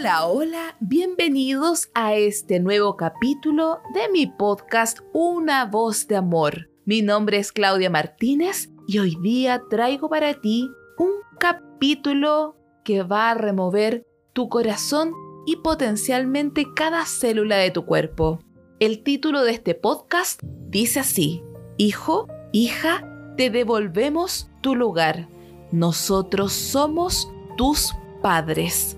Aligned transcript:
Hola, 0.00 0.24
hola, 0.24 0.76
bienvenidos 0.80 1.90
a 1.92 2.14
este 2.14 2.58
nuevo 2.58 2.96
capítulo 2.96 3.80
de 3.92 4.08
mi 4.10 4.26
podcast 4.26 5.00
Una 5.12 5.66
voz 5.66 6.08
de 6.08 6.16
amor. 6.16 6.70
Mi 6.86 7.02
nombre 7.02 7.36
es 7.36 7.52
Claudia 7.52 7.90
Martínez 7.90 8.70
y 8.88 8.98
hoy 8.98 9.18
día 9.20 9.60
traigo 9.68 10.08
para 10.08 10.40
ti 10.40 10.70
un 10.96 11.10
capítulo 11.38 12.56
que 12.82 13.02
va 13.02 13.30
a 13.30 13.34
remover 13.34 14.06
tu 14.32 14.48
corazón 14.48 15.12
y 15.44 15.56
potencialmente 15.56 16.64
cada 16.74 17.04
célula 17.04 17.56
de 17.56 17.70
tu 17.70 17.84
cuerpo. 17.84 18.38
El 18.78 19.02
título 19.02 19.42
de 19.42 19.52
este 19.52 19.74
podcast 19.74 20.40
dice 20.70 21.00
así, 21.00 21.42
Hijo, 21.76 22.26
hija, 22.52 23.34
te 23.36 23.50
devolvemos 23.50 24.50
tu 24.62 24.74
lugar. 24.76 25.28
Nosotros 25.72 26.54
somos 26.54 27.30
tus 27.58 27.92
padres. 28.22 28.96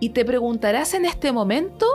Y 0.00 0.10
te 0.10 0.24
preguntarás 0.24 0.94
en 0.94 1.04
este 1.04 1.32
momento, 1.32 1.86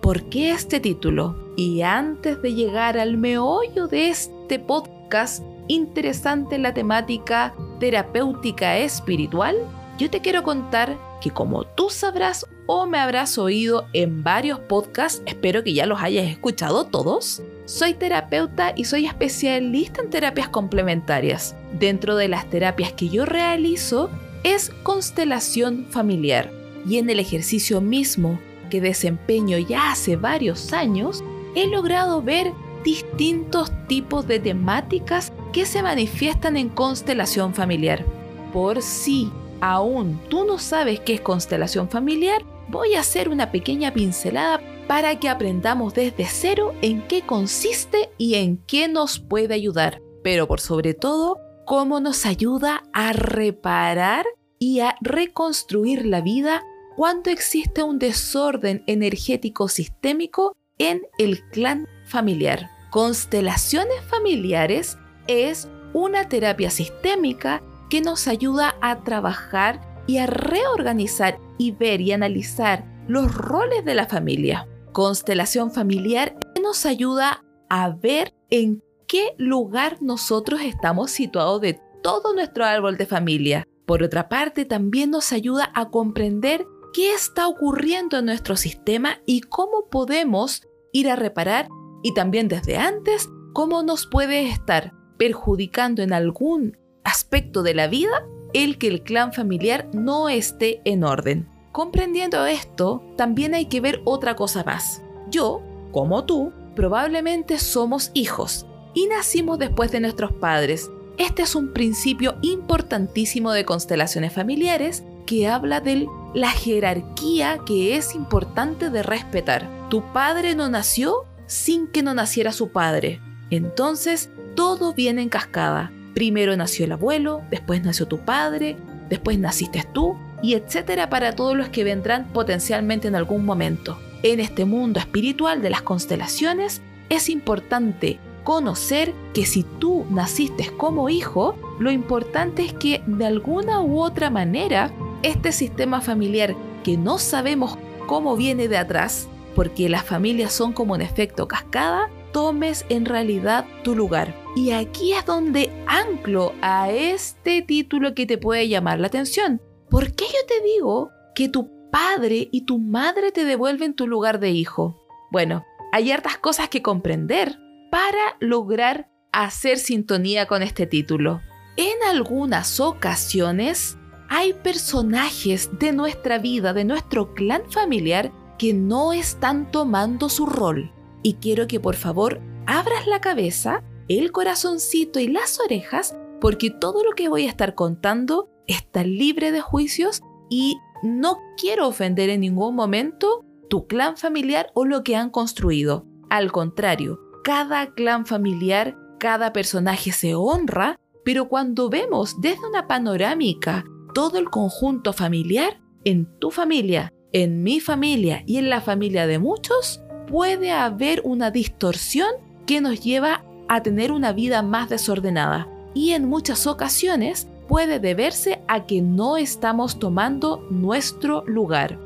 ¿por 0.00 0.24
qué 0.24 0.50
este 0.50 0.80
título? 0.80 1.36
Y 1.56 1.82
antes 1.82 2.40
de 2.40 2.54
llegar 2.54 2.98
al 2.98 3.18
meollo 3.18 3.86
de 3.86 4.08
este 4.08 4.58
podcast 4.58 5.44
interesante 5.68 6.58
la 6.58 6.72
temática 6.72 7.54
terapéutica 7.78 8.78
espiritual, 8.78 9.56
yo 9.98 10.08
te 10.08 10.20
quiero 10.20 10.42
contar 10.42 10.96
que 11.20 11.30
como 11.30 11.64
tú 11.64 11.90
sabrás 11.90 12.46
o 12.66 12.86
me 12.86 12.98
habrás 12.98 13.36
oído 13.36 13.86
en 13.92 14.24
varios 14.24 14.58
podcasts, 14.60 15.22
espero 15.26 15.62
que 15.62 15.74
ya 15.74 15.84
los 15.84 16.00
hayas 16.00 16.26
escuchado 16.26 16.86
todos, 16.86 17.42
soy 17.66 17.92
terapeuta 17.92 18.72
y 18.74 18.86
soy 18.86 19.04
especialista 19.04 20.00
en 20.00 20.08
terapias 20.08 20.48
complementarias. 20.48 21.54
Dentro 21.78 22.16
de 22.16 22.28
las 22.28 22.48
terapias 22.48 22.94
que 22.94 23.10
yo 23.10 23.26
realizo 23.26 24.08
es 24.44 24.70
constelación 24.82 25.84
familiar 25.90 26.59
y 26.86 26.98
en 26.98 27.10
el 27.10 27.20
ejercicio 27.20 27.80
mismo 27.80 28.40
que 28.70 28.80
desempeño 28.80 29.58
ya 29.58 29.92
hace 29.92 30.16
varios 30.16 30.72
años, 30.72 31.22
he 31.54 31.66
logrado 31.66 32.22
ver 32.22 32.52
distintos 32.84 33.70
tipos 33.88 34.26
de 34.26 34.38
temáticas 34.38 35.32
que 35.52 35.66
se 35.66 35.82
manifiestan 35.82 36.56
en 36.56 36.68
constelación 36.68 37.54
familiar. 37.54 38.04
Por 38.52 38.80
si 38.82 39.30
aún 39.60 40.20
tú 40.28 40.44
no 40.44 40.58
sabes 40.58 41.00
qué 41.00 41.14
es 41.14 41.20
constelación 41.20 41.88
familiar, 41.88 42.42
voy 42.68 42.94
a 42.94 43.00
hacer 43.00 43.28
una 43.28 43.50
pequeña 43.50 43.92
pincelada 43.92 44.60
para 44.86 45.18
que 45.18 45.28
aprendamos 45.28 45.94
desde 45.94 46.26
cero 46.26 46.74
en 46.82 47.02
qué 47.02 47.22
consiste 47.22 48.10
y 48.16 48.36
en 48.36 48.56
qué 48.56 48.88
nos 48.88 49.18
puede 49.18 49.54
ayudar, 49.54 50.00
pero 50.22 50.48
por 50.48 50.60
sobre 50.60 50.94
todo, 50.94 51.38
cómo 51.66 52.00
nos 52.00 52.26
ayuda 52.26 52.82
a 52.92 53.12
reparar 53.12 54.26
y 54.58 54.80
a 54.80 54.96
reconstruir 55.00 56.06
la 56.06 56.20
vida 56.20 56.62
cuando 56.96 57.30
existe 57.30 57.82
un 57.82 57.98
desorden 57.98 58.82
energético 58.86 59.68
sistémico 59.68 60.56
en 60.78 61.02
el 61.18 61.42
clan 61.50 61.86
familiar. 62.06 62.70
Constelaciones 62.90 64.00
familiares 64.08 64.98
es 65.26 65.68
una 65.92 66.28
terapia 66.28 66.70
sistémica 66.70 67.62
que 67.88 68.00
nos 68.00 68.28
ayuda 68.28 68.76
a 68.80 69.02
trabajar 69.02 69.80
y 70.06 70.18
a 70.18 70.26
reorganizar 70.26 71.38
y 71.58 71.72
ver 71.72 72.00
y 72.00 72.12
analizar 72.12 72.84
los 73.06 73.34
roles 73.34 73.84
de 73.84 73.94
la 73.94 74.06
familia. 74.06 74.66
Constelación 74.92 75.70
familiar 75.70 76.36
nos 76.62 76.86
ayuda 76.86 77.44
a 77.68 77.90
ver 77.90 78.34
en 78.50 78.82
qué 79.06 79.34
lugar 79.38 79.98
nosotros 80.00 80.60
estamos 80.62 81.10
situados 81.10 81.60
de 81.60 81.80
todo 82.02 82.34
nuestro 82.34 82.64
árbol 82.64 82.96
de 82.96 83.06
familia. 83.06 83.66
Por 83.86 84.02
otra 84.02 84.28
parte, 84.28 84.64
también 84.64 85.10
nos 85.10 85.32
ayuda 85.32 85.70
a 85.74 85.90
comprender 85.90 86.66
qué 86.92 87.14
está 87.14 87.48
ocurriendo 87.48 88.18
en 88.18 88.26
nuestro 88.26 88.56
sistema 88.56 89.20
y 89.26 89.42
cómo 89.42 89.88
podemos 89.90 90.62
ir 90.92 91.08
a 91.08 91.16
reparar 91.16 91.68
y 92.02 92.14
también 92.14 92.48
desde 92.48 92.76
antes 92.76 93.28
cómo 93.52 93.82
nos 93.82 94.06
puede 94.06 94.48
estar 94.48 94.92
perjudicando 95.18 96.02
en 96.02 96.12
algún 96.12 96.78
aspecto 97.04 97.62
de 97.62 97.74
la 97.74 97.88
vida 97.88 98.26
el 98.52 98.78
que 98.78 98.88
el 98.88 99.02
clan 99.02 99.32
familiar 99.32 99.88
no 99.92 100.28
esté 100.28 100.80
en 100.84 101.04
orden. 101.04 101.48
Comprendiendo 101.72 102.46
esto, 102.46 103.02
también 103.16 103.54
hay 103.54 103.66
que 103.66 103.80
ver 103.80 104.02
otra 104.04 104.34
cosa 104.34 104.64
más. 104.64 105.02
Yo, 105.30 105.62
como 105.92 106.24
tú, 106.24 106.52
probablemente 106.74 107.58
somos 107.58 108.10
hijos 108.14 108.66
y 108.94 109.06
nacimos 109.06 109.58
después 109.58 109.92
de 109.92 110.00
nuestros 110.00 110.32
padres. 110.32 110.90
Este 111.16 111.42
es 111.42 111.54
un 111.54 111.72
principio 111.72 112.36
importantísimo 112.42 113.52
de 113.52 113.64
constelaciones 113.64 114.32
familiares 114.32 115.04
que 115.30 115.46
habla 115.46 115.80
de 115.80 116.08
la 116.34 116.50
jerarquía 116.50 117.60
que 117.64 117.96
es 117.96 118.16
importante 118.16 118.90
de 118.90 119.04
respetar. 119.04 119.68
Tu 119.88 120.02
padre 120.12 120.56
no 120.56 120.68
nació 120.68 121.24
sin 121.46 121.86
que 121.86 122.02
no 122.02 122.14
naciera 122.14 122.50
su 122.50 122.70
padre. 122.70 123.20
Entonces, 123.48 124.28
todo 124.56 124.92
viene 124.92 125.22
en 125.22 125.28
cascada. 125.28 125.92
Primero 126.14 126.56
nació 126.56 126.84
el 126.84 126.90
abuelo, 126.90 127.42
después 127.48 127.80
nació 127.84 128.08
tu 128.08 128.18
padre, 128.18 128.76
después 129.08 129.38
naciste 129.38 129.86
tú, 129.92 130.16
y 130.42 130.54
etcétera 130.54 131.08
para 131.08 131.36
todos 131.36 131.56
los 131.56 131.68
que 131.68 131.84
vendrán 131.84 132.26
potencialmente 132.32 133.06
en 133.06 133.14
algún 133.14 133.44
momento. 133.44 134.00
En 134.24 134.40
este 134.40 134.64
mundo 134.64 134.98
espiritual 134.98 135.62
de 135.62 135.70
las 135.70 135.82
constelaciones, 135.82 136.82
es 137.08 137.28
importante 137.28 138.18
conocer 138.42 139.14
que 139.32 139.46
si 139.46 139.62
tú 139.62 140.06
naciste 140.10 140.72
como 140.76 141.08
hijo, 141.08 141.54
lo 141.78 141.92
importante 141.92 142.64
es 142.64 142.72
que 142.72 143.00
de 143.06 143.26
alguna 143.26 143.80
u 143.80 144.00
otra 144.00 144.28
manera 144.28 144.90
este 145.22 145.52
sistema 145.52 146.00
familiar 146.00 146.54
que 146.84 146.96
no 146.96 147.18
sabemos 147.18 147.78
cómo 148.06 148.36
viene 148.36 148.68
de 148.68 148.78
atrás, 148.78 149.28
porque 149.54 149.88
las 149.88 150.04
familias 150.04 150.52
son 150.52 150.72
como 150.72 150.94
un 150.94 151.02
efecto 151.02 151.46
cascada, 151.48 152.08
tomes 152.32 152.84
en 152.88 153.04
realidad 153.04 153.66
tu 153.82 153.94
lugar. 153.94 154.34
Y 154.56 154.72
aquí 154.72 155.12
es 155.12 155.24
donde 155.26 155.70
anclo 155.86 156.52
a 156.62 156.90
este 156.90 157.62
título 157.62 158.14
que 158.14 158.26
te 158.26 158.38
puede 158.38 158.68
llamar 158.68 158.98
la 159.00 159.08
atención. 159.08 159.60
¿Por 159.88 160.12
qué 160.12 160.24
yo 160.24 160.46
te 160.46 160.62
digo 160.64 161.10
que 161.34 161.48
tu 161.48 161.70
padre 161.90 162.48
y 162.52 162.64
tu 162.64 162.78
madre 162.78 163.32
te 163.32 163.44
devuelven 163.44 163.94
tu 163.94 164.06
lugar 164.06 164.40
de 164.40 164.50
hijo? 164.50 164.96
Bueno, 165.30 165.64
hay 165.92 166.12
hartas 166.12 166.38
cosas 166.38 166.68
que 166.68 166.82
comprender 166.82 167.58
para 167.90 168.36
lograr 168.40 169.08
hacer 169.32 169.78
sintonía 169.78 170.46
con 170.46 170.62
este 170.62 170.86
título. 170.86 171.40
En 171.76 171.96
algunas 172.08 172.80
ocasiones 172.80 173.96
hay 174.30 174.52
personajes 174.52 175.70
de 175.80 175.92
nuestra 175.92 176.38
vida, 176.38 176.72
de 176.72 176.84
nuestro 176.84 177.34
clan 177.34 177.68
familiar, 177.68 178.32
que 178.58 178.72
no 178.72 179.12
están 179.12 179.72
tomando 179.72 180.28
su 180.28 180.46
rol. 180.46 180.92
Y 181.22 181.34
quiero 181.34 181.66
que 181.66 181.80
por 181.80 181.96
favor 181.96 182.40
abras 182.64 183.08
la 183.08 183.20
cabeza, 183.20 183.82
el 184.06 184.30
corazoncito 184.30 185.18
y 185.18 185.26
las 185.26 185.58
orejas, 185.58 186.16
porque 186.40 186.70
todo 186.70 187.02
lo 187.02 187.10
que 187.12 187.28
voy 187.28 187.46
a 187.46 187.48
estar 187.48 187.74
contando 187.74 188.48
está 188.68 189.02
libre 189.02 189.50
de 189.50 189.60
juicios 189.60 190.22
y 190.48 190.78
no 191.02 191.38
quiero 191.60 191.88
ofender 191.88 192.30
en 192.30 192.42
ningún 192.42 192.76
momento 192.76 193.44
tu 193.68 193.88
clan 193.88 194.16
familiar 194.16 194.70
o 194.74 194.84
lo 194.84 195.02
que 195.02 195.16
han 195.16 195.30
construido. 195.30 196.06
Al 196.28 196.52
contrario, 196.52 197.18
cada 197.42 197.94
clan 197.94 198.26
familiar, 198.26 198.96
cada 199.18 199.52
personaje 199.52 200.12
se 200.12 200.36
honra, 200.36 201.00
pero 201.24 201.48
cuando 201.48 201.90
vemos 201.90 202.40
desde 202.40 202.68
una 202.68 202.86
panorámica 202.86 203.84
todo 204.12 204.38
el 204.38 204.50
conjunto 204.50 205.12
familiar, 205.12 205.80
en 206.04 206.26
tu 206.38 206.50
familia, 206.50 207.12
en 207.32 207.62
mi 207.62 207.80
familia 207.80 208.42
y 208.46 208.56
en 208.56 208.70
la 208.70 208.80
familia 208.80 209.26
de 209.26 209.38
muchos, 209.38 210.02
puede 210.26 210.72
haber 210.72 211.22
una 211.24 211.50
distorsión 211.50 212.30
que 212.66 212.80
nos 212.80 213.00
lleva 213.00 213.44
a 213.68 213.82
tener 213.82 214.12
una 214.12 214.32
vida 214.32 214.62
más 214.62 214.88
desordenada. 214.88 215.68
Y 215.94 216.10
en 216.10 216.28
muchas 216.28 216.66
ocasiones 216.66 217.48
puede 217.68 218.00
deberse 218.00 218.60
a 218.68 218.86
que 218.86 219.00
no 219.00 219.36
estamos 219.36 219.98
tomando 219.98 220.66
nuestro 220.70 221.44
lugar. 221.46 221.98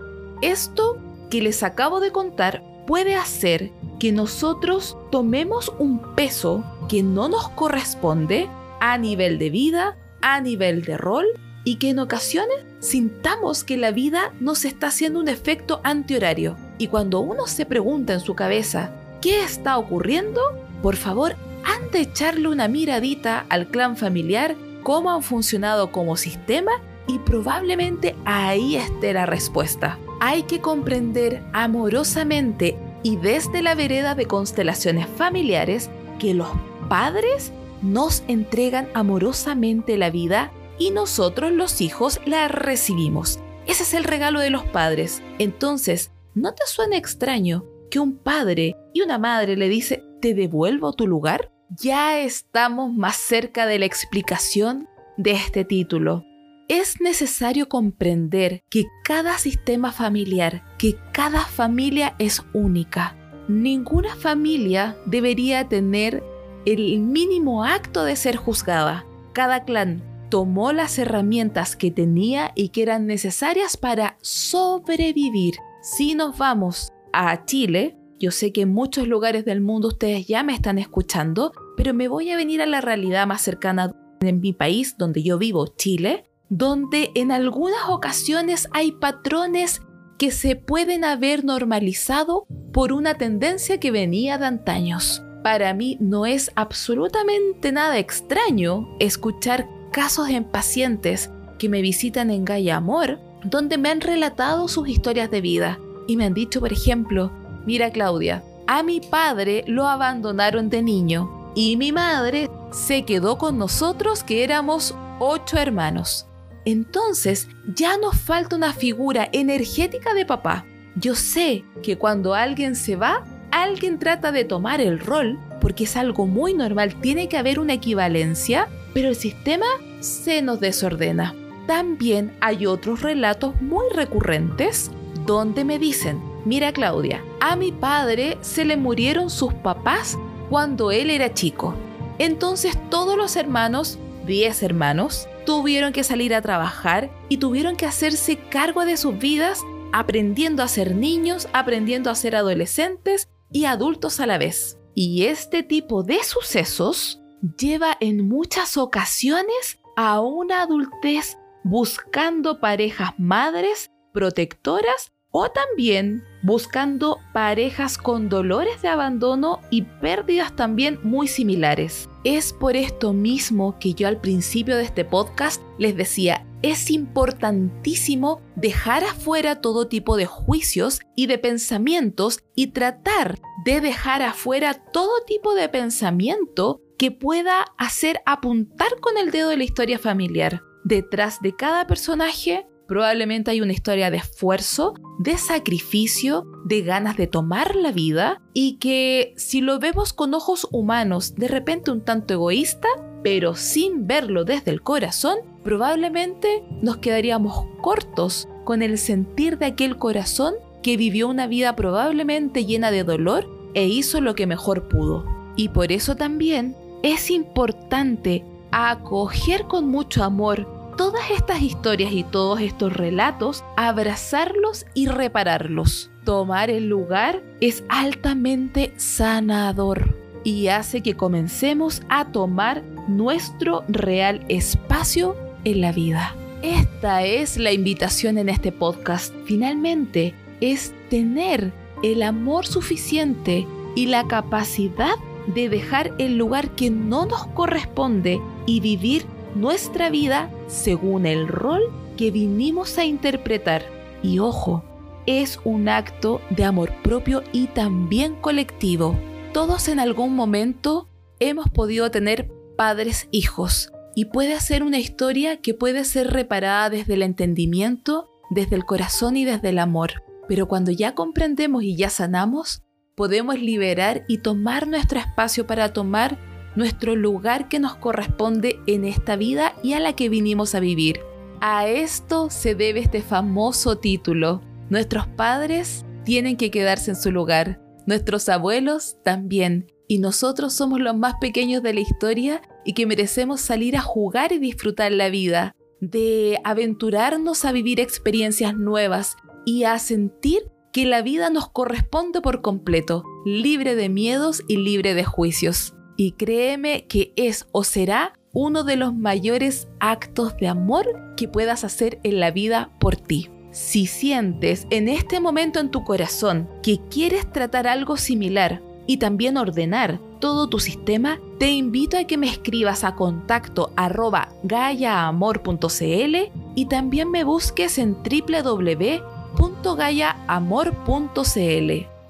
Esto 0.43 0.99
que 1.31 1.43
les 1.43 1.63
acabo 1.63 2.01
de 2.01 2.13
contar 2.13 2.63
puede 2.87 3.15
hacer 3.15 3.73
que 3.99 4.13
nosotros 4.13 4.97
tomemos 5.11 5.73
un 5.79 6.15
peso 6.15 6.65
que 6.89 7.03
no 7.03 7.29
nos 7.29 7.49
corresponde 7.51 8.49
a 8.81 8.99
nivel 8.99 9.39
de 9.39 9.51
vida, 9.51 9.97
a 10.21 10.41
nivel 10.41 10.83
de 10.83 10.97
rol 10.97 11.27
y 11.65 11.77
que 11.77 11.91
en 11.91 11.99
ocasiones 11.99 12.59
sintamos 12.81 13.65
que 13.65 13.77
la 13.77 13.91
vida 13.91 14.33
nos 14.41 14.65
está 14.65 14.89
haciendo 14.89 15.19
un 15.19 15.29
efecto 15.29 15.81
antihorario. 15.83 16.57
Y 16.79 16.89
cuando 16.89 17.21
uno 17.21 17.47
se 17.47 17.65
pregunta 17.65 18.13
en 18.13 18.21
su 18.21 18.35
cabeza, 18.35 18.91
¿qué 19.21 19.43
está 19.43 19.79
ocurriendo? 19.79 20.41
Por 20.83 20.97
favor, 20.97 21.37
antes 21.65 21.93
de 21.93 22.01
echarle 22.01 22.49
una 22.49 22.69
miradita 22.69 23.47
al 23.49 23.69
clan 23.69 23.97
familiar, 23.97 24.55
cómo 24.83 25.11
han 25.11 25.23
funcionado 25.23 25.91
como 25.91 26.17
sistema 26.17 26.73
y 27.07 27.19
probablemente 27.19 28.15
ahí 28.25 28.77
esté 28.77 29.13
la 29.13 29.27
respuesta. 29.27 29.99
Hay 30.21 30.43
que 30.45 30.61
comprender 30.61 31.43
amorosamente 31.53 32.77
y 33.03 33.17
desde 33.17 33.63
la 33.63 33.75
vereda 33.75 34.15
de 34.15 34.27
constelaciones 34.27 35.07
familiares 35.07 35.91
que 36.19 36.35
los 36.35 36.49
padres 36.89 37.53
nos 37.83 38.23
entregan 38.29 38.89
amorosamente 38.95 39.97
la 39.97 40.11
vida 40.11 40.51
y 40.79 40.91
nosotros 40.91 41.53
los 41.53 41.81
hijos 41.81 42.21
la 42.25 42.49
recibimos. 42.49 43.41
Ese 43.67 43.83
es 43.83 43.95
el 43.95 44.05
regalo 44.05 44.41
de 44.41 44.51
los 44.51 44.65
padres. 44.65 45.23
Entonces, 45.39 46.13
¿no 46.35 46.55
te 46.55 46.65
suena 46.67 46.97
extraño 46.97 47.65
que 47.91 48.01
un 48.01 48.17
padre 48.17 48.77
y 48.93 49.01
una 49.01 49.19
madre 49.19 49.57
le 49.57 49.69
dice, 49.69 50.05
¿te 50.21 50.35
devuelvo 50.35 50.93
tu 50.93 51.07
lugar? 51.07 51.51
Ya 51.71 52.19
estamos 52.19 52.93
más 52.93 53.17
cerca 53.17 53.67
de 53.67 53.79
la 53.79 53.87
explicación 53.87 54.89
de 55.17 55.33
este 55.33 55.65
título. 55.65 56.25
Es 56.69 57.01
necesario 57.01 57.69
comprender 57.69 58.63
que 58.71 58.87
cada 59.05 59.39
sistema 59.39 59.93
familiar, 59.93 60.65
que 60.79 60.97
cada 61.13 61.41
familia 61.41 62.15
es 62.19 62.43
única. 62.53 63.17
Ninguna 63.49 64.17
familia 64.17 64.97
debería 65.05 65.69
tener 65.69 66.23
el 66.65 67.01
mínimo 67.01 67.65
acto 67.65 68.05
de 68.05 68.17
ser 68.17 68.37
juzgada. 68.37 69.05
Cada 69.35 69.65
clan 69.65 70.03
tomó 70.35 70.73
las 70.73 70.99
herramientas 70.99 71.77
que 71.77 71.93
tenía 71.93 72.51
y 72.57 72.71
que 72.71 72.83
eran 72.83 73.07
necesarias 73.07 73.77
para 73.77 74.19
sobrevivir. 74.21 75.55
Si 75.81 76.17
nos 76.17 76.37
vamos 76.37 76.93
a 77.13 77.45
Chile, 77.45 77.97
yo 78.19 78.33
sé 78.33 78.53
que 78.53 78.63
en 78.63 78.75
muchos 78.75 79.07
lugares 79.07 79.45
del 79.45 79.61
mundo 79.61 79.87
ustedes 79.87 80.27
ya 80.27 80.43
me 80.43 80.53
están 80.53 80.79
escuchando, 80.79 81.53
pero 81.77 81.95
me 81.95 82.09
voy 82.09 82.33
a 82.33 82.37
venir 82.37 82.63
a 82.63 82.67
la 82.67 82.81
realidad 82.81 83.29
más 83.29 83.43
cercana 83.43 83.95
en 84.23 84.41
mi 84.41 84.53
país, 84.53 84.97
donde 84.99 85.23
yo 85.23 85.39
vivo, 85.39 85.69
Chile, 85.77 86.25
donde 86.49 87.13
en 87.15 87.31
algunas 87.31 87.89
ocasiones 87.89 88.69
hay 88.73 88.91
patrones 88.91 89.83
que 90.19 90.33
se 90.33 90.57
pueden 90.57 91.05
haber 91.05 91.45
normalizado 91.45 92.45
por 92.73 92.93
una 92.93 93.15
tendencia 93.15 93.79
que 93.79 93.93
venía 93.93 94.37
de 94.37 94.47
antaños. 94.47 95.23
Para 95.45 95.75
mí 95.75 95.97
no 96.01 96.27
es 96.27 96.51
absolutamente 96.57 97.71
nada 97.71 98.01
extraño 98.01 98.97
escuchar 98.99 99.69
casos 99.95 100.29
en 100.29 100.43
pacientes 100.43 101.31
que 101.57 101.69
me 101.69 101.81
visitan 101.81 102.33
en 102.33 102.45
Gaia 102.45 102.79
Amor, 102.79 103.21
donde 103.45 103.79
me 103.79 103.91
han 103.91 104.01
relatado 104.01 104.67
sus 104.67 104.89
historias 104.89 105.31
de 105.31 105.41
vida 105.41 105.79
y 106.09 106.17
me 106.17 106.25
han 106.25 106.35
dicho, 106.35 106.59
por 106.59 106.73
ejemplo, 106.73 107.31
mira 107.65 107.91
Claudia, 107.91 108.43
a 108.67 108.83
mi 108.83 109.01
padre 109.01 109.63
lo 109.69 109.87
abandonaron 109.87 110.69
de 110.69 110.83
niño 110.83 111.53
y 111.55 111.77
mi 111.77 111.93
madre 111.93 112.51
se 112.73 113.05
quedó 113.05 113.39
con 113.39 113.57
nosotros 113.57 114.25
que 114.25 114.43
éramos 114.43 114.97
ocho 115.21 115.59
hermanos. 115.59 116.27
Entonces 116.65 117.47
ya 117.73 117.97
nos 117.97 118.17
falta 118.17 118.57
una 118.57 118.73
figura 118.73 119.29
energética 119.31 120.13
de 120.13 120.27
papá. 120.27 120.65
Yo 120.97 121.15
sé 121.15 121.65
que 121.85 121.97
cuando 121.97 122.35
alguien 122.35 122.75
se 122.75 122.97
va, 122.97 123.23
alguien 123.53 124.01
trata 124.01 124.33
de 124.33 124.45
tomar 124.45 124.81
el 124.81 124.99
rol, 124.99 125.39
porque 125.61 125.85
es 125.85 125.97
algo 125.97 126.27
muy 126.27 126.53
normal, 126.53 127.01
tiene 127.01 127.29
que 127.29 127.37
haber 127.37 127.61
una 127.61 127.75
equivalencia, 127.75 128.67
pero 128.95 129.09
el 129.09 129.17
sistema 129.17 129.67
se 130.01 130.41
nos 130.41 130.61
desordena. 130.61 131.35
También 131.67 132.37
hay 132.41 132.67
otros 132.67 133.03
relatos 133.03 133.61
muy 133.61 133.85
recurrentes 133.93 134.91
donde 135.27 135.65
me 135.65 135.79
dicen, 135.79 136.23
mira 136.45 136.73
Claudia, 136.73 137.23
a 137.41 137.57
mi 137.57 137.73
padre 137.73 138.39
se 138.41 138.65
le 138.65 138.77
murieron 138.77 139.29
sus 139.29 139.53
papás 139.53 140.17
cuando 140.49 140.93
él 140.93 141.11
era 141.11 141.35
chico. 141.35 141.75
Entonces 142.19 142.79
todos 142.91 143.17
los 143.17 143.37
hermanos, 143.37 143.99
10 144.27 144.63
hermanos, 144.63 145.29
tuvieron 145.45 145.93
que 145.93 146.05
salir 146.05 146.35
a 146.35 146.43
trabajar 146.43 147.11
y 147.29 147.39
tuvieron 147.39 147.77
que 147.77 147.87
hacerse 147.87 148.37
cargo 148.37 148.85
de 148.85 148.97
sus 148.97 149.19
vidas 149.19 149.61
aprendiendo 149.93 150.63
a 150.63 150.69
ser 150.69 150.95
niños, 150.95 151.49
aprendiendo 151.53 152.11
a 152.11 152.15
ser 152.15 152.37
adolescentes 152.37 153.29
y 153.51 153.65
adultos 153.65 154.21
a 154.21 154.27
la 154.27 154.39
vez. 154.39 154.79
Y 154.95 155.25
este 155.25 155.63
tipo 155.63 156.03
de 156.03 156.23
sucesos 156.23 157.21
lleva 157.59 157.97
en 158.01 158.29
muchas 158.29 158.77
ocasiones 158.77 159.79
a 159.97 160.21
una 160.21 160.63
adultez 160.63 161.39
buscando 161.63 162.61
parejas 162.61 163.13
madres, 163.19 163.91
protectoras 164.13 165.13
o 165.31 165.51
también 165.51 166.23
buscando 166.43 167.19
parejas 167.33 167.99
con 167.99 168.29
dolores 168.29 168.83
de 168.83 168.89
abandono 168.89 169.59
y 169.69 169.83
pérdidas 169.83 170.55
también 170.55 171.01
muy 171.03 171.27
similares. 171.27 172.09
Es 172.23 172.53
por 172.53 172.77
esto 172.77 173.13
mismo 173.13 173.77
que 173.81 173.95
yo 173.95 174.07
al 174.07 174.21
principio 174.21 174.77
de 174.77 174.85
este 174.85 175.05
podcast 175.05 175.61
les 175.77 175.97
decía, 175.97 176.47
es 176.63 176.91
importantísimo 176.91 178.41
dejar 178.55 179.05
afuera 179.05 179.61
todo 179.61 179.89
tipo 179.89 180.17
de 180.17 180.27
juicios 180.27 181.01
y 181.17 181.27
de 181.27 181.39
pensamientos 181.39 182.39
y 182.55 182.69
tratar 182.69 183.41
de 183.65 183.81
dejar 183.81 184.23
afuera 184.23 184.75
todo 184.75 185.25
tipo 185.27 185.55
de 185.55 185.69
pensamiento 185.69 186.81
que 186.99 187.11
pueda 187.11 187.63
hacer 187.79 188.21
apuntar 188.27 189.01
con 189.01 189.17
el 189.19 189.31
dedo 189.31 189.49
de 189.49 189.57
la 189.57 189.65
historia 189.65 189.99
familiar. 189.99 190.63
Detrás 190.85 191.41
de 191.41 191.55
cada 191.57 191.87
personaje 191.87 192.67
Probablemente 192.87 193.51
hay 193.51 193.61
una 193.61 193.73
historia 193.73 194.11
de 194.11 194.19
esfuerzo, 194.19 194.95
de 195.19 195.39
sacrificio, 195.39 196.47
de 196.67 196.83
ganas 196.83 197.17
de 197.17 197.27
tomar 197.27 197.77
la 197.77 197.93
vida 197.93 198.43
y 198.53 198.77
que 198.77 199.33
si 199.37 199.63
lo 199.63 199.79
vemos 199.79 200.13
con 200.13 200.35
ojos 200.35 200.69
humanos, 200.71 201.35
de 201.35 201.49
repente 201.49 201.91
un 201.91 202.03
tanto 202.03 202.35
egoísta, 202.35 202.89
pero 203.23 203.55
sin 203.55 204.07
verlo 204.07 204.45
desde 204.45 204.71
el 204.71 204.83
corazón, 204.83 205.39
probablemente 205.63 206.63
nos 206.83 206.99
quedaríamos 206.99 207.65
cortos 207.81 208.49
con 208.65 208.83
el 208.83 208.99
sentir 208.99 209.57
de 209.57 209.67
aquel 209.67 209.97
corazón 209.97 210.55
que 210.83 210.99
vivió 210.99 211.29
una 211.29 211.47
vida 211.47 211.75
probablemente 211.77 212.67
llena 212.67 212.91
de 212.91 213.05
dolor 213.05 213.49
e 213.73 213.87
hizo 213.87 214.21
lo 214.21 214.35
que 214.35 214.47
mejor 214.47 214.89
pudo. 214.89 215.25
Y 215.57 215.69
por 215.69 215.91
eso 215.91 216.17
también 216.17 216.77
es 217.05 217.31
importante 217.31 218.43
acoger 218.71 219.65
con 219.65 219.89
mucho 219.89 220.25
amor 220.25 220.67
todas 220.97 221.31
estas 221.31 221.61
historias 221.61 222.13
y 222.13 222.25
todos 222.25 222.61
estos 222.63 222.95
relatos, 222.95 223.63
abrazarlos 223.77 224.87
y 224.95 225.09
repararlos. 225.09 226.11
Tomar 226.25 226.71
el 226.71 226.89
lugar 226.89 227.43
es 227.61 227.85
altamente 227.91 228.95
sanador 228.97 230.17
y 230.45 230.69
hace 230.69 231.03
que 231.03 231.15
comencemos 231.15 232.01
a 232.09 232.33
tomar 232.33 232.83
nuestro 233.07 233.85
real 233.89 234.43
espacio 234.49 235.37
en 235.65 235.83
la 235.83 235.93
vida. 235.93 236.35
Esta 236.63 237.23
es 237.23 237.59
la 237.59 237.73
invitación 237.73 238.39
en 238.39 238.49
este 238.49 238.73
podcast. 238.73 239.35
Finalmente, 239.45 240.33
es 240.63 240.95
tener 241.11 241.71
el 242.03 242.23
amor 242.23 242.65
suficiente 242.65 243.67
y 243.95 244.07
la 244.07 244.27
capacidad 244.27 245.17
de 245.47 245.69
dejar 245.69 246.13
el 246.19 246.37
lugar 246.37 246.71
que 246.71 246.91
no 246.91 247.27
nos 247.27 247.47
corresponde 247.49 248.41
y 248.67 248.81
vivir 248.81 249.27
nuestra 249.55 250.11
vida 250.11 250.51
según 250.67 251.27
el 251.27 251.49
rol 251.49 251.83
que 252.17 252.31
vinimos 252.31 252.99
a 252.99 253.05
interpretar. 253.05 253.85
Y 254.23 254.39
ojo, 254.39 254.85
es 255.27 255.61
un 255.65 255.89
acto 255.89 256.41
de 256.51 256.65
amor 256.65 256.93
propio 257.03 257.43
y 257.53 257.67
también 257.69 258.35
colectivo. 258.37 259.17
Todos 259.53 259.89
en 259.89 260.01
algún 260.01 260.35
momento 260.35 261.09
hemos 261.41 261.69
podido 261.71 262.11
tener 262.11 262.51
padres 262.77 263.29
hijos 263.31 263.93
y 264.15 264.27
puede 264.27 264.61
ser 264.61 264.83
una 264.83 264.99
historia 264.99 265.61
que 265.61 265.75
puede 265.75 266.05
ser 266.05 266.29
reparada 266.29 266.91
desde 266.91 267.15
el 267.15 267.23
entendimiento, 267.23 268.31
desde 268.51 268.77
el 268.77 268.85
corazón 268.85 269.37
y 269.37 269.45
desde 269.45 269.71
el 269.71 269.79
amor. 269.79 270.23
Pero 270.49 270.69
cuando 270.69 270.91
ya 270.91 271.15
comprendemos 271.15 271.83
y 271.83 271.97
ya 271.97 272.11
sanamos, 272.11 272.83
podemos 273.15 273.61
liberar 273.61 274.25
y 274.29 274.39
tomar 274.39 274.89
nuestro 274.89 275.19
espacio 275.19 275.67
para 275.67 275.93
tomar 275.93 276.39
nuestro 276.75 277.15
lugar 277.15 277.69
que 277.69 277.79
nos 277.79 277.95
corresponde 277.97 278.81
en 278.87 279.05
esta 279.05 279.37
vida 279.37 279.75
y 279.83 279.93
a 279.93 280.01
la 280.01 280.15
que 280.15 280.29
vinimos 280.29 280.75
a 280.75 280.81
vivir. 280.81 281.21
A 281.61 281.87
esto 281.87 282.51
se 282.51 282.75
debe 282.75 283.01
este 283.01 283.23
famoso 283.23 283.99
título. 283.99 284.61
Nuestros 284.91 285.27
padres 285.29 286.05
tienen 286.25 286.57
que 286.57 286.71
quedarse 286.71 287.13
en 287.13 287.17
su 287.17 287.31
lugar, 287.31 287.81
nuestros 288.07 288.49
abuelos 288.49 289.17
también, 289.23 289.87
y 290.09 290.19
nosotros 290.19 290.75
somos 290.75 291.01
los 291.01 291.17
más 291.17 291.35
pequeños 291.41 291.83
de 291.83 291.95
la 291.95 292.01
historia 292.01 292.61
y 292.85 292.93
que 292.93 293.07
merecemos 293.07 293.61
salir 293.61 293.97
a 293.97 294.03
jugar 294.03 294.53
y 294.53 294.59
disfrutar 294.59 295.13
la 295.13 295.31
vida, 295.31 295.75
de 296.01 296.59
aventurarnos 296.65 297.65
a 297.65 297.73
vivir 297.73 298.01
experiencias 298.01 298.77
nuevas 298.77 299.37
y 299.65 299.85
a 299.85 299.99
sentir 299.99 300.71
que 300.95 301.05
la 301.07 301.23
vida 301.23 301.51
nos 301.51 301.69
corresponde 301.69 302.41
por 302.41 302.63
completo, 302.63 303.25
libre 303.45 303.97
de 303.97 304.09
miedos 304.09 304.63
y 304.69 304.77
libre 304.77 305.13
de 305.15 305.25
juicios. 305.25 305.93
Y 306.17 306.33
créeme 306.33 307.09
que 307.09 307.33
es 307.35 307.67
o 307.73 307.83
será 307.83 308.35
uno 308.53 308.85
de 308.85 308.95
los 308.95 309.13
mayores 309.13 309.89
actos 309.99 310.57
de 310.57 310.69
amor 310.69 311.09
que 311.37 311.49
puedas 311.49 311.83
hacer 311.83 312.21
en 312.23 312.39
la 312.39 312.53
vida 312.53 312.93
por 313.01 313.17
ti. 313.17 313.51
Si 313.73 314.07
sientes 314.07 314.87
en 314.91 315.09
este 315.09 315.41
momento 315.41 315.81
en 315.81 315.91
tu 315.91 316.05
corazón 316.05 316.71
que 316.81 317.01
quieres 317.11 317.51
tratar 317.51 317.89
algo 317.89 318.17
similar 318.17 318.81
y 319.09 319.17
también 319.17 319.57
ordenar 319.57 320.21
todo 320.39 320.69
tu 320.69 320.79
sistema, 320.79 321.41
te 321.59 321.73
invito 321.73 322.17
a 322.17 322.23
que 322.23 322.39
me 322.39 322.49
escribas 322.49 323.03
a 323.03 323.17
contacto 323.17 323.93
arroba 323.97 324.51
gayaamor.cl 324.63 326.37
y 326.77 326.87
también 326.87 327.33
me 327.33 327.43
busques 327.43 327.99
en 327.99 328.23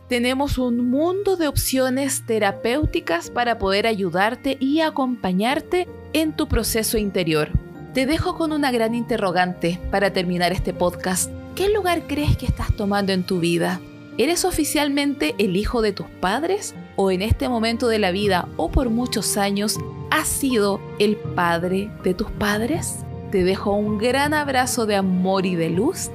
Tenemos 0.09 0.59
un 0.59 0.91
mundo 0.91 1.37
de 1.37 1.49
opciones 1.49 2.25
terapéuticas 2.27 3.31
para 3.31 3.59
poder 3.59 3.87
ayudarte 3.87 4.57
y 4.61 4.81
acompañarte 4.81 5.89
en 6.13 6.37
tu 6.37 6.47
proceso 6.47 6.99
interior. 6.99 7.51
te 7.95 8.07
dejo 8.07 8.37
con 8.37 8.51
una 8.53 8.73
gran 8.73 8.93
interrogante 8.93 9.79
para 9.93 10.13
terminar 10.13 10.53
este 10.53 10.75
podcast. 10.75 11.31
¿Qué 11.55 11.69
lugar 11.69 12.09
crees 12.09 12.37
que 12.37 12.45
estás 12.45 12.75
tomando 12.75 13.13
en 13.13 13.23
tu 13.23 13.39
vida? 13.39 13.81
¿Eres 14.19 14.45
oficialmente 14.45 15.37
el 15.39 15.57
hijo 15.57 15.81
de 15.81 15.93
tus 15.93 16.07
padres? 16.21 16.75
¿O 16.97 17.13
en 17.13 17.23
este 17.23 17.49
momento 17.49 17.87
de 17.87 18.01
la 18.01 18.11
vida 18.11 18.49
o 18.57 18.69
por 18.69 18.91
muchos 18.91 19.37
años 19.37 19.79
has 20.11 20.27
sido 20.27 20.81
el 20.99 21.17
padre 21.17 21.89
de 22.03 22.15
tus 22.15 22.33
padres? 22.33 22.97
Te 23.31 23.45
dejo 23.45 23.73
un 23.73 23.99
gran 23.99 24.35
abrazo 24.35 24.87
de 24.87 24.97
amor 24.97 25.47
y 25.47 25.55
de 25.55 25.71
luz. 25.71 26.11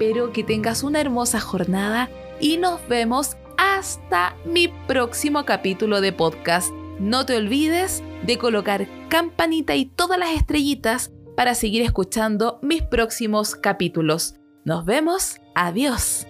Espero 0.00 0.32
que 0.32 0.44
tengas 0.44 0.84
una 0.84 1.00
hermosa 1.00 1.40
jornada 1.40 2.08
y 2.38 2.56
nos 2.56 2.86
vemos 2.86 3.36
hasta 3.56 4.36
mi 4.44 4.68
próximo 4.68 5.44
capítulo 5.44 6.00
de 6.00 6.12
podcast. 6.12 6.72
No 7.00 7.26
te 7.26 7.36
olvides 7.36 8.04
de 8.22 8.38
colocar 8.38 8.86
campanita 9.08 9.74
y 9.74 9.86
todas 9.86 10.16
las 10.16 10.30
estrellitas 10.30 11.10
para 11.36 11.56
seguir 11.56 11.82
escuchando 11.82 12.60
mis 12.62 12.82
próximos 12.82 13.56
capítulos. 13.56 14.36
Nos 14.64 14.84
vemos, 14.84 15.40
adiós. 15.56 16.28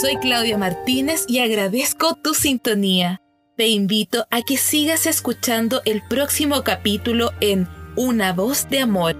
Soy 0.00 0.16
Claudia 0.16 0.58
Martínez 0.58 1.24
y 1.28 1.38
agradezco 1.38 2.16
tu 2.16 2.34
sintonía. 2.34 3.22
Te 3.56 3.68
invito 3.68 4.26
a 4.32 4.42
que 4.42 4.56
sigas 4.56 5.06
escuchando 5.06 5.82
el 5.84 6.02
próximo 6.08 6.64
capítulo 6.64 7.30
en 7.40 7.68
Una 7.96 8.32
voz 8.32 8.68
de 8.68 8.80
amor. 8.80 9.16